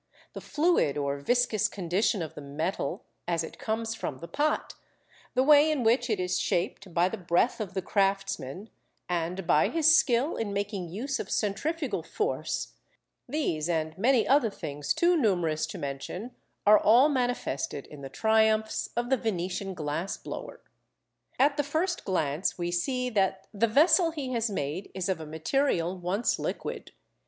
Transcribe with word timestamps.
The 0.33 0.41
fluid 0.41 0.97
or 0.97 1.19
viscous 1.19 1.67
condition 1.67 2.23
of 2.23 2.33
the 2.33 2.41
"metal" 2.41 3.03
as 3.27 3.43
it 3.43 3.59
comes 3.59 3.93
from 3.93 4.17
the 4.17 4.27
"pot," 4.27 4.73
the 5.35 5.43
way 5.43 5.69
in 5.69 5.83
which 5.83 6.09
it 6.09 6.19
is 6.19 6.39
shaped 6.39 6.91
by 6.91 7.07
the 7.07 7.19
breath 7.19 7.61
of 7.61 7.75
the 7.75 7.83
craftsman, 7.83 8.71
and 9.07 9.45
by 9.45 9.69
his 9.69 9.95
skill 9.95 10.37
in 10.37 10.53
making 10.53 10.89
use 10.89 11.19
of 11.19 11.29
centrifugal 11.29 12.01
force, 12.01 12.73
these 13.29 13.69
and 13.69 13.95
many 13.95 14.27
other 14.27 14.49
things 14.49 14.91
too 14.95 15.15
numerous 15.15 15.67
to 15.67 15.77
mention 15.77 16.31
are 16.65 16.79
all 16.79 17.07
manifested 17.07 17.85
in 17.85 18.01
the 18.01 18.09
triumphs 18.09 18.89
of 18.97 19.11
the 19.11 19.17
Venetian 19.17 19.75
glass 19.75 20.17
blower. 20.17 20.61
At 21.37 21.57
the 21.57 21.63
first 21.63 22.05
glance 22.05 22.57
we 22.57 22.71
see 22.71 23.11
that 23.11 23.45
the 23.53 23.67
vessel 23.67 24.09
he 24.09 24.31
has 24.31 24.49
made 24.49 24.89
is 24.95 25.07
of 25.09 25.19
a 25.21 25.27
material 25.27 25.95
once 25.95 26.39
liquid. 26.39 26.91